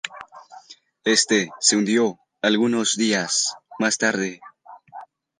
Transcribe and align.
Éste 1.03 1.51
se 1.59 1.77
hundió 1.77 2.17
algunos 2.41 2.95
días 2.97 3.55
más 3.77 3.99
tarde. 3.99 4.41